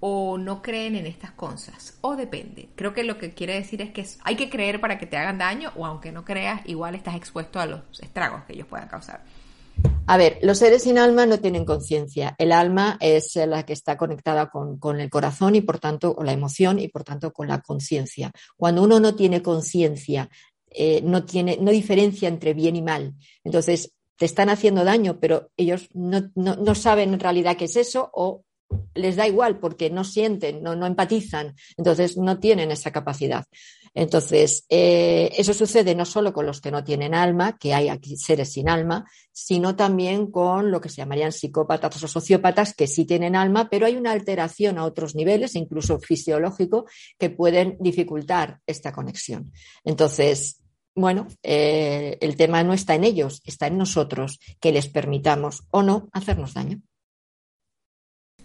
[0.00, 2.68] o no creen en estas cosas, o depende.
[2.76, 5.38] Creo que lo que quiere decir es que hay que creer para que te hagan
[5.38, 9.24] daño, o aunque no creas, igual estás expuesto a los estragos que ellos puedan causar.
[10.06, 12.34] A ver, los seres sin alma no tienen conciencia.
[12.38, 16.24] El alma es la que está conectada con, con el corazón y por tanto con
[16.24, 18.32] la emoción y por tanto con la conciencia.
[18.56, 20.30] Cuando uno no tiene conciencia
[20.70, 23.14] eh, no, tiene, no diferencia entre bien y mal.
[23.44, 28.10] Entonces, te están haciendo daño, pero ellos no, no, saben en realidad qué es eso
[28.12, 28.42] o
[28.94, 33.44] les da igual porque no sienten, no, no empatizan, entonces no tienen esa capacidad.
[33.94, 38.16] Entonces, eh, eso sucede no solo con los que no tienen alma, que hay aquí
[38.16, 43.04] seres sin alma, sino también con lo que se llamarían psicópatas o sociópatas que sí
[43.04, 46.86] tienen alma, pero hay una alteración a otros niveles, incluso fisiológico,
[47.18, 49.52] que pueden dificultar esta conexión.
[49.84, 50.60] Entonces,
[50.94, 55.82] bueno, eh, el tema no está en ellos, está en nosotros, que les permitamos o
[55.82, 56.80] no hacernos daño.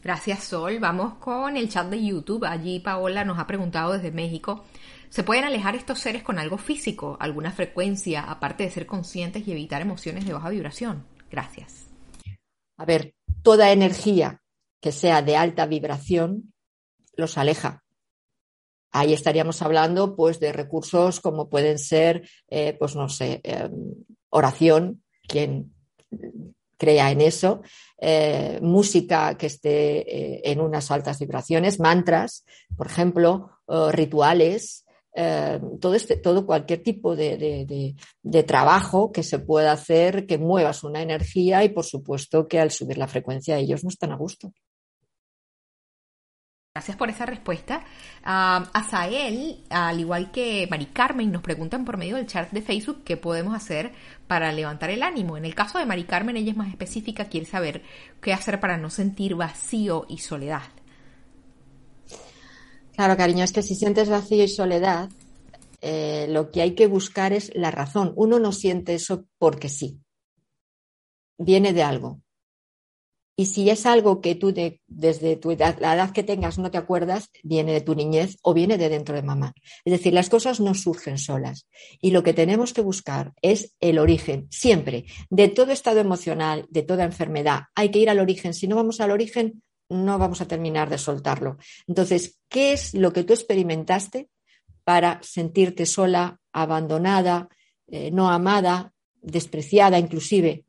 [0.04, 0.80] Gracias, Sol.
[0.80, 2.44] Vamos con el chat de YouTube.
[2.44, 4.66] Allí Paola nos ha preguntado desde México.
[5.14, 9.52] ¿Se pueden alejar estos seres con algo físico, alguna frecuencia, aparte de ser conscientes y
[9.52, 11.06] evitar emociones de baja vibración?
[11.30, 11.86] Gracias.
[12.78, 14.42] A ver, toda energía
[14.82, 16.52] que sea de alta vibración
[17.16, 17.84] los aleja.
[18.90, 23.94] Ahí estaríamos hablando pues de recursos como pueden ser, eh, pues no sé, em,
[24.30, 25.76] oración, quien
[26.76, 27.62] crea en eso,
[28.00, 32.46] eh, música que esté eh, en unas altas vibraciones, mantras,
[32.76, 33.52] por ejemplo,
[33.92, 34.83] rituales,
[35.80, 41.02] todo, este, todo cualquier tipo de, de, trabajo que se pueda hacer, que muevas una
[41.02, 44.52] energía y por supuesto que al subir la frecuencia ellos no están a gusto.
[46.76, 47.86] Gracias por esa respuesta.
[48.24, 53.04] Uh, Azael, al igual que Mari Carmen, nos preguntan por medio del chat de Facebook
[53.04, 53.92] qué podemos hacer
[54.26, 55.38] para levantar el ánimo.
[55.38, 57.84] En el caso de Mari Carmen, ella es más específica, quiere saber
[58.24, 60.64] qué hacer para no sentir vacío y soledad.
[62.96, 65.10] Claro, cariño, es que si sientes vacío y soledad,
[65.82, 68.14] eh, lo que hay que buscar es la razón.
[68.16, 70.00] Uno no siente eso porque sí.
[71.38, 72.22] Viene de algo.
[73.36, 76.78] Y si es algo que tú desde tu edad, la edad que tengas no te
[76.78, 79.54] acuerdas, viene de tu niñez o viene de dentro de mamá.
[79.84, 81.68] Es decir, las cosas no surgen solas.
[82.00, 86.84] Y lo que tenemos que buscar es el origen, siempre, de todo estado emocional, de
[86.84, 87.62] toda enfermedad.
[87.74, 88.54] Hay que ir al origen.
[88.54, 91.58] Si no vamos al origen, no vamos a terminar de soltarlo.
[91.88, 94.30] Entonces, ¿qué es lo que tú experimentaste
[94.84, 97.50] para sentirte sola, abandonada,
[97.88, 100.66] eh, no amada, despreciada inclusive?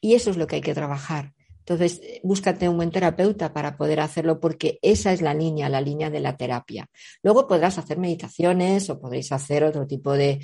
[0.00, 1.34] Y eso es lo que hay que trabajar.
[1.68, 6.08] Entonces, búscate un buen terapeuta para poder hacerlo porque esa es la línea, la línea
[6.08, 6.88] de la terapia.
[7.22, 10.40] Luego podrás hacer meditaciones o podréis hacer otro tipo de,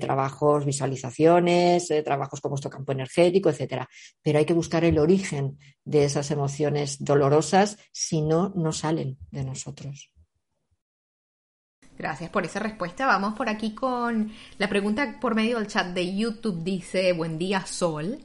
[0.00, 3.88] trabajos, visualizaciones, eh, trabajos con vuestro campo energético, etcétera.
[4.20, 9.44] Pero hay que buscar el origen de esas emociones dolorosas, si no, no salen de
[9.44, 10.10] nosotros.
[11.96, 13.06] Gracias por esa respuesta.
[13.06, 16.64] Vamos por aquí con la pregunta por medio del chat de YouTube.
[16.64, 18.18] Dice, buen día, Sol.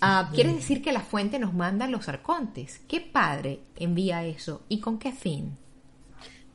[0.00, 2.80] Ah, quiere decir que la fuente nos manda los arcontes.
[2.86, 5.56] ¿Qué padre envía eso y con qué fin?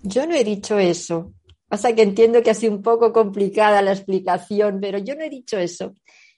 [0.04, 1.34] Yo no he dicho eso.
[1.67, 5.30] Pasa que entiendo que ha sido un poco complicada la explicación, pero yo no he
[5.30, 5.95] dicho eso.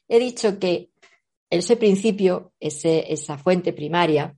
[0.07, 0.91] He dicho que
[1.49, 4.35] ese principio, esa fuente primaria,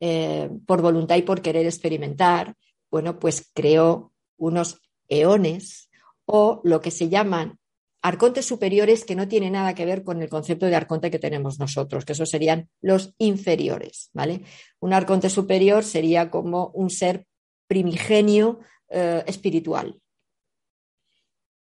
[0.00, 2.54] eh, por voluntad y por querer experimentar,
[2.90, 5.90] bueno, pues creó unos eones
[6.26, 7.58] o lo que se llaman
[8.04, 11.58] arcontes superiores que no tienen nada que ver con el concepto de arconte que tenemos
[11.58, 14.42] nosotros, que esos serían los inferiores, ¿vale?
[14.78, 17.26] Un arconte superior sería como un ser
[17.66, 19.98] primigenio eh, espiritual.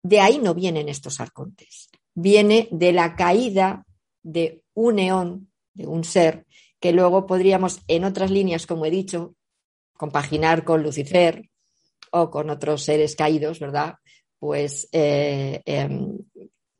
[0.03, 1.89] De ahí no vienen estos arcontes.
[2.13, 3.83] Viene de la caída
[4.21, 6.45] de un eón, de un ser,
[6.79, 9.33] que luego podríamos, en otras líneas, como he dicho,
[9.93, 11.49] compaginar con Lucifer
[12.11, 13.95] o con otros seres caídos, ¿verdad?
[14.39, 16.17] Pues eh, em,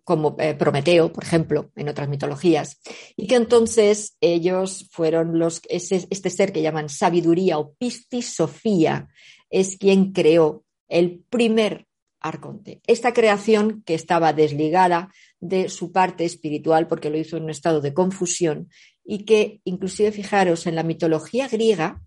[0.04, 2.80] como eh, Prometeo, por ejemplo, en otras mitologías,
[3.16, 9.10] y que entonces ellos fueron los, este ser que llaman sabiduría o pistisofía,
[9.50, 11.88] es quien creó el primer
[12.20, 12.82] arconte.
[12.88, 17.82] Esta creación que estaba desligada de su parte espiritual porque lo hizo en un estado
[17.82, 18.70] de confusión
[19.04, 22.02] y que inclusive fijaros en la mitología griega,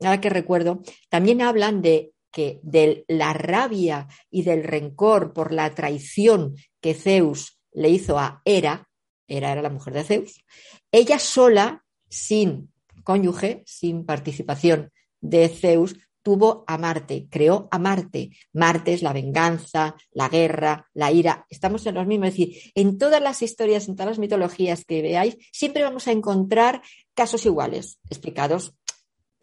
[0.00, 5.74] nada que recuerdo, también hablan de que de la rabia y del rencor por la
[5.74, 8.88] traición que Zeus le hizo a Hera,
[9.28, 10.44] Hera era la mujer de Zeus,
[10.92, 12.72] ella sola, sin
[13.04, 18.30] cónyuge, sin participación de Zeus, tuvo a Marte, creó a Marte.
[18.52, 21.46] Marte es la venganza, la guerra, la ira.
[21.48, 22.28] Estamos en los mismos.
[22.28, 26.12] Es decir, en todas las historias, en todas las mitologías que veáis, siempre vamos a
[26.12, 26.82] encontrar
[27.14, 28.74] casos iguales, explicados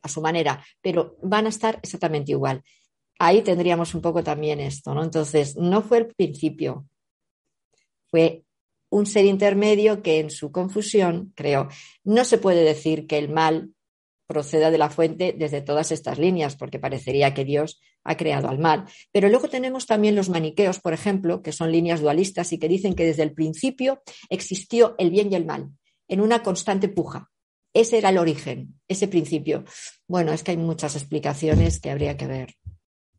[0.02, 2.64] a su manera, pero van a estar exactamente igual.
[3.20, 5.04] Ahí tendríamos un poco también esto, ¿no?
[5.04, 6.86] Entonces, no fue el principio,
[8.10, 8.44] fue
[8.90, 11.68] un ser intermedio que en su confusión creo.
[12.04, 13.72] No se puede decir que el mal
[14.28, 18.60] proceda de la fuente desde todas estas líneas, porque parecería que Dios ha creado al
[18.60, 18.86] mal.
[19.12, 22.94] Pero luego tenemos también los maniqueos, por ejemplo, que son líneas dualistas y que dicen
[22.94, 25.70] que desde el principio existió el bien y el mal,
[26.08, 27.30] en una constante puja.
[27.74, 29.64] Ese era el origen, ese principio.
[30.08, 32.56] Bueno, es que hay muchas explicaciones que habría que ver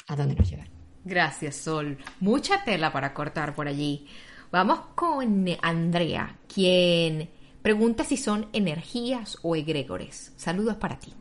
[0.08, 0.68] a dónde nos llevan.
[1.04, 1.98] Gracias, Sol.
[2.20, 4.06] Mucha tela para cortar por allí.
[4.50, 7.30] Vamos con Andrea, quien
[7.62, 10.32] pregunta si son energías o egregores.
[10.36, 11.14] Saludos para ti.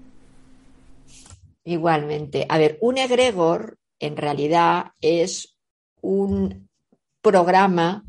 [1.64, 2.46] Igualmente.
[2.50, 5.58] A ver, un egregor en realidad es
[6.02, 6.70] un
[7.22, 8.04] programa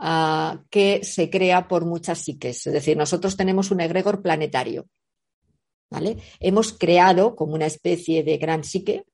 [0.00, 2.66] Ah, que se crea por muchas psiques.
[2.66, 4.86] Es decir, nosotros tenemos un egregor planetario.
[5.90, 6.18] ¿vale?
[6.38, 9.04] Hemos creado como una especie de gran psique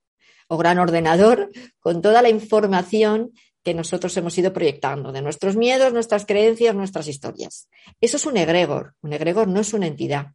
[0.49, 3.33] o gran ordenador con toda la información
[3.63, 7.69] que nosotros hemos ido proyectando, de nuestros miedos, nuestras creencias, nuestras historias.
[8.01, 8.95] Eso es un egregor.
[9.01, 10.33] Un egregor no es una entidad.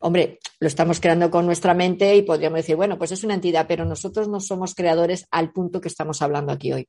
[0.00, 3.66] Hombre, lo estamos creando con nuestra mente y podríamos decir, bueno, pues es una entidad,
[3.66, 6.88] pero nosotros no somos creadores al punto que estamos hablando aquí hoy.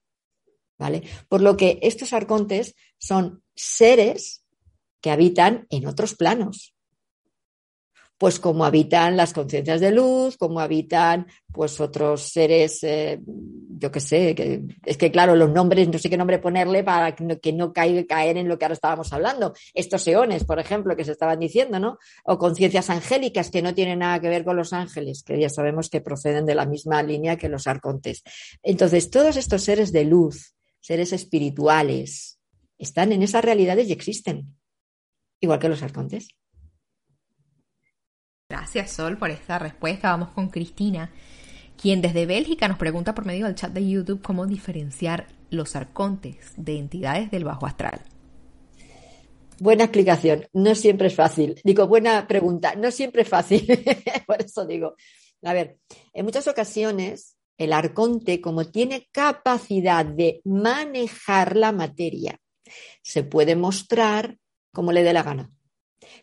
[0.79, 1.03] ¿vale?
[1.27, 4.43] Por lo que estos arcontes son seres
[5.01, 6.73] que habitan en otros planos
[8.19, 14.01] pues como habitan las conciencias de luz, como habitan pues otros seres, eh, yo qué
[14.01, 17.39] sé, que, es que claro, los nombres, no sé qué nombre ponerle para que no,
[17.39, 19.53] que no caer en lo que ahora estábamos hablando.
[19.73, 21.97] Estos eones, por ejemplo, que se estaban diciendo, ¿no?
[22.25, 25.89] O conciencias angélicas que no tienen nada que ver con los ángeles, que ya sabemos
[25.89, 28.23] que proceden de la misma línea que los arcontes.
[28.61, 32.37] Entonces, todos estos seres de luz, seres espirituales,
[32.77, 34.57] están en esas realidades y existen,
[35.39, 36.27] igual que los arcontes.
[38.51, 40.09] Gracias, Sol, por esta respuesta.
[40.09, 41.11] Vamos con Cristina,
[41.79, 46.53] quien desde Bélgica nos pregunta por medio del chat de YouTube cómo diferenciar los arcontes
[46.57, 48.01] de entidades del bajo astral.
[49.59, 50.47] Buena explicación.
[50.51, 51.61] No siempre es fácil.
[51.63, 52.73] Digo, buena pregunta.
[52.73, 53.67] No siempre es fácil.
[54.25, 54.95] por eso digo.
[55.43, 55.77] A ver,
[56.11, 62.39] en muchas ocasiones el arconte, como tiene capacidad de manejar la materia,
[63.03, 64.39] se puede mostrar
[64.73, 65.51] como le dé la gana.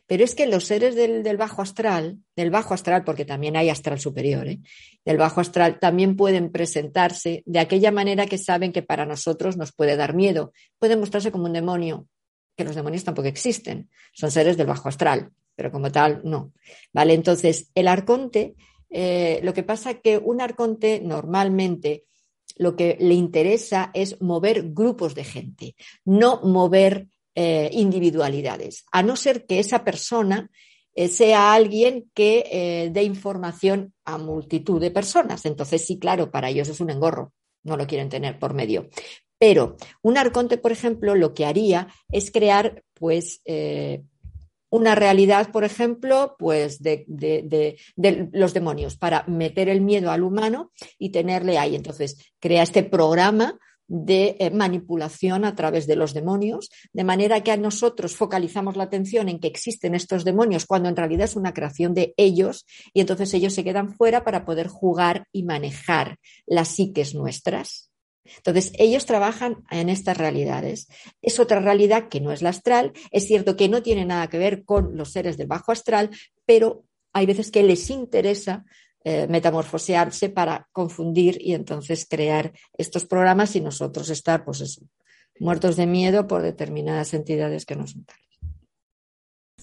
[0.06, 4.00] Pero es que los seres del, bajo astral, del bajo astral, porque también hay astral
[4.00, 4.60] superior, ¿eh?
[5.04, 9.72] del bajo astral, también pueden presentarse de aquella manera que saben que para nosotros nos
[9.72, 10.52] puede dar miedo.
[10.78, 12.08] Pueden mostrarse como un demonio,
[12.56, 16.52] que los demonios tampoco existen, son seres del bajo astral, pero como tal, no.
[16.92, 17.14] ¿Vale?
[17.14, 18.54] Entonces, el arconte,
[18.90, 22.04] eh, lo que pasa es que un arconte normalmente
[22.58, 25.74] lo que le interesa es mover grupos de gente,
[26.04, 27.08] no mover
[27.38, 30.50] eh, individualidades, a no ser que esa persona
[30.94, 35.44] eh, sea alguien que eh, dé información a multitud de personas.
[35.44, 38.88] Entonces, sí, claro, para ellos es un engorro, no lo quieren tener por medio.
[39.38, 43.42] Pero un arconte, por ejemplo, lo que haría es crear, pues,
[44.70, 47.76] una realidad, por ejemplo, pues de, de,
[48.32, 51.76] los demonios, para meter el miedo al humano y tenerle ahí.
[51.76, 53.58] Entonces, crea este programa
[53.88, 58.84] de eh, manipulación a través de los demonios, de manera que a nosotros focalizamos la
[58.84, 63.00] atención en que existen estos demonios cuando en realidad es una creación de ellos y
[63.00, 67.90] entonces ellos se quedan fuera para poder jugar y manejar las psiques nuestras.
[68.38, 70.88] Entonces, ellos trabajan en estas realidades.
[71.22, 72.92] Es otra realidad que no es la astral.
[73.12, 76.10] Es cierto que no tiene nada que ver con los seres del bajo astral,
[76.44, 78.64] pero hay veces que les interesa
[79.08, 84.80] eh, metamorfosearse para confundir y entonces crear estos programas y nosotros estar, pues eso,
[85.38, 88.26] muertos de miedo por determinadas entidades que no son tales.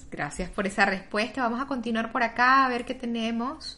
[0.09, 1.41] Gracias por esa respuesta.
[1.41, 3.77] Vamos a continuar por acá a ver qué tenemos.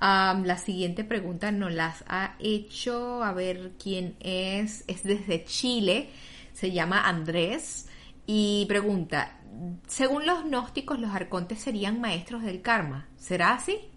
[0.00, 6.08] la siguiente pregunta nos las ha hecho, a ver quién es, es desde Chile,
[6.54, 7.86] se llama Andrés
[8.24, 9.38] y pregunta,
[9.88, 13.08] según los gnósticos, los arcontes serían maestros del karma.
[13.18, 13.91] ¿Será así?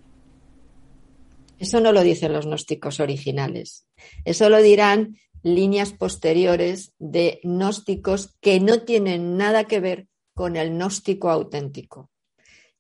[1.60, 3.88] Eso no lo dicen los gnósticos originales.
[4.26, 10.72] Eso lo dirán líneas posteriores de gnósticos que no tienen nada que ver con el
[10.72, 12.10] gnóstico auténtico.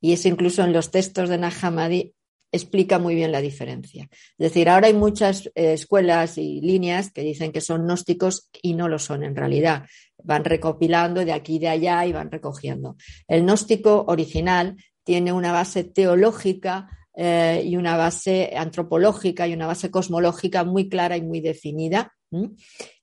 [0.02, 2.14] Y eso incluso en los textos de Nahamadi
[2.52, 4.10] explica muy bien la diferencia.
[4.12, 8.74] Es decir, ahora hay muchas eh, escuelas y líneas que dicen que son gnósticos y
[8.74, 9.86] no lo son en realidad.
[10.24, 12.96] Van recopilando de aquí y de allá y van recogiendo.
[13.28, 19.90] El gnóstico original tiene una base teológica eh, y una base antropológica y una base
[19.90, 22.14] cosmológica muy clara y muy definida.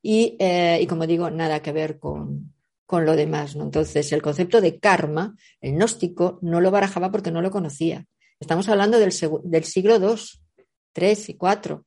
[0.03, 2.53] Eh, y, como digo, nada que ver con,
[2.91, 3.57] lo demás.
[3.57, 3.65] ¿no?
[3.65, 8.05] Entonces, el concepto de karma, el gnóstico, no lo barajaba porque no lo conocía.
[8.39, 10.21] Estamos hablando del, del siglo II,
[10.95, 11.83] III y IV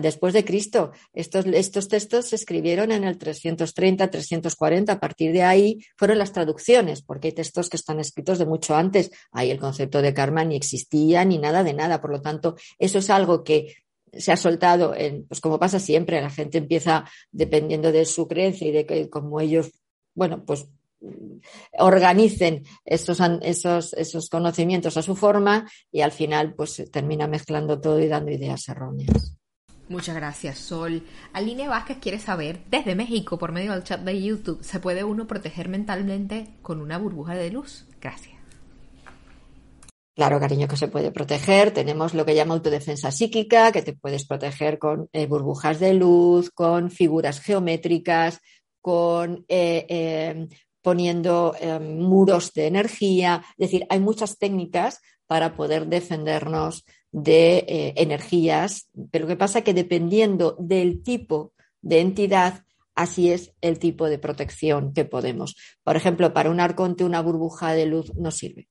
[0.00, 0.92] después de Cristo.
[1.12, 4.92] Estos, estos, textos se escribieron en el 330, 340.
[4.92, 8.76] A partir de ahí fueron las traducciones, porque hay textos que están escritos de mucho
[8.76, 9.10] antes.
[9.32, 12.00] Ahí el concepto de karma ni existía ni nada de nada.
[12.00, 13.74] Por lo tanto, eso es algo que
[14.12, 18.66] se ha soltado, en, pues como pasa siempre, la gente empieza dependiendo de su creencia
[18.66, 19.70] y de que como ellos,
[20.14, 20.66] bueno, pues
[21.78, 28.00] organicen esos, esos, esos conocimientos a su forma y al final pues termina mezclando todo
[28.00, 29.37] y dando ideas erróneas.
[29.88, 31.02] Muchas gracias, Sol.
[31.32, 35.26] Aline Vázquez quiere saber, desde México, por medio del chat de YouTube, ¿se puede uno
[35.26, 37.86] proteger mentalmente con una burbuja de luz?
[38.00, 38.38] Gracias.
[40.14, 41.70] Claro, cariño, que se puede proteger.
[41.70, 46.50] Tenemos lo que llama autodefensa psíquica, que te puedes proteger con eh, burbujas de luz,
[46.50, 48.40] con figuras geométricas,
[48.80, 50.48] con eh, eh,
[50.82, 53.44] poniendo muros de energía.
[53.56, 59.62] Es decir, hay muchas técnicas para poder defendernos de eh, energías, pero lo que pasa
[59.62, 65.56] que dependiendo del tipo de entidad, así es el tipo de protección que podemos.
[65.84, 68.68] Por ejemplo, para un arconte una burbuja de luz no sirve.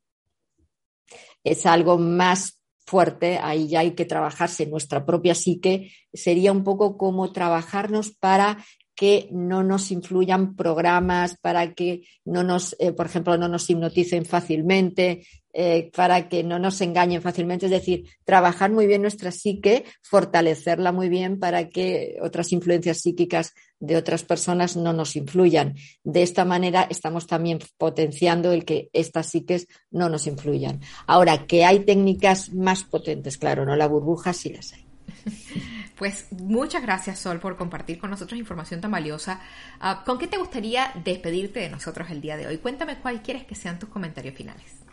[1.43, 6.97] Es algo más fuerte, ahí ya hay que trabajarse nuestra propia psique, sería un poco
[6.97, 8.63] como trabajarnos para
[8.97, 14.25] que no nos influyan programas, para que no nos, eh, por ejemplo, no nos hipnoticen
[14.25, 15.21] fácilmente,
[15.53, 17.67] eh, para que no nos engañen fácilmente.
[17.67, 23.53] Es decir, trabajar muy bien nuestra psique, fortalecerla muy bien para que otras influencias psíquicas
[23.79, 25.75] de otras personas no nos influyan.
[26.03, 30.81] De esta manera estamos también potenciando el que estas psiques no nos influyan.
[31.05, 34.85] Ahora, que hay técnicas más potentes, claro, no la burbuja sí las hay.
[35.97, 39.41] Pues muchas gracias, Sol, por compartir con nosotros información tan valiosa.
[39.79, 42.59] Ah, ¿Con qué te gustaría despedirte de nosotros el día de hoy?
[42.59, 44.87] Cuéntame cuáles quieres que sean tus comentarios finales.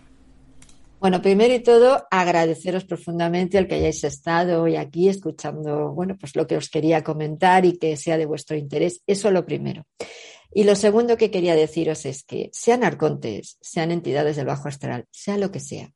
[1.01, 6.35] Bueno, primero y todo, agradeceros profundamente el que hayáis estado hoy aquí escuchando, bueno, pues
[6.35, 9.03] lo que os quería comentar y que sea de vuestro interés.
[9.07, 9.85] Eso lo primero.
[10.55, 15.05] Y lo segundo que quería deciros es que sean arcontes, sean entidades del bajo astral,
[15.11, 15.93] sea lo que sea.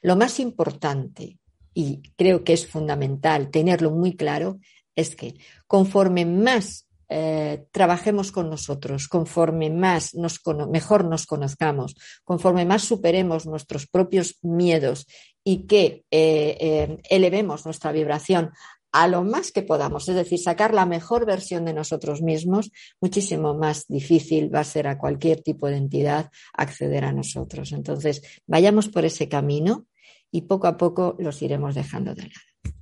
[0.00, 1.36] Lo más importante,
[1.78, 4.58] y creo que es fundamental tenerlo muy claro,
[4.94, 5.34] es que
[5.66, 13.44] conforme más eh, trabajemos con nosotros, conforme más nos mejor nos conozcamos, conforme más superemos
[13.44, 15.06] nuestros propios miedos
[15.44, 18.52] y que eh, eh, elevemos nuestra vibración
[18.90, 22.72] a lo más que podamos, es decir, sacar la mejor versión de nosotros mismos,
[23.02, 27.72] muchísimo más difícil va a ser a cualquier tipo de entidad acceder a nosotros.
[27.72, 29.84] Entonces, vayamos por ese camino
[30.30, 32.76] y poco a poco los iremos dejando de lado.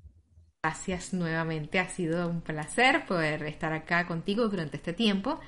[0.62, 5.38] Gracias nuevamente, ha sido un placer poder estar acá contigo durante este tiempo.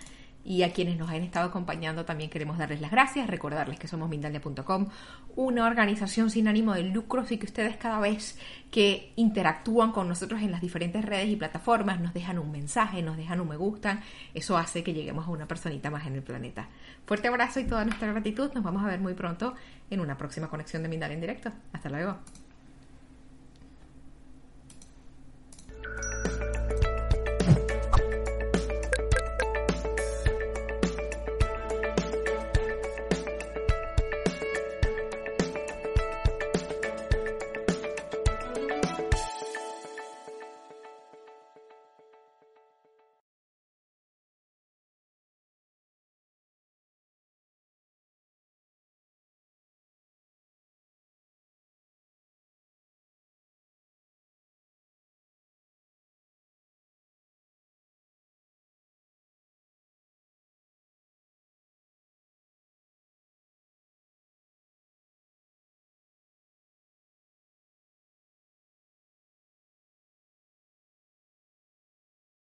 [0.49, 4.09] Y a quienes nos han estado acompañando también queremos darles las gracias, recordarles que somos
[4.09, 4.87] Mindalia.com,
[5.35, 8.39] una organización sin ánimo de lucro, así que ustedes cada vez
[8.71, 13.17] que interactúan con nosotros en las diferentes redes y plataformas nos dejan un mensaje, nos
[13.17, 14.03] dejan un me gusta,
[14.35, 16.69] eso hace que lleguemos a una personita más en el planeta.
[17.07, 19.55] Fuerte abrazo y toda nuestra gratitud, nos vamos a ver muy pronto
[19.91, 21.51] en una próxima conexión de Mindalia en directo.
[21.73, 22.19] Hasta luego.